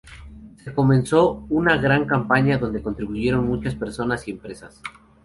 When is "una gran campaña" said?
1.49-2.57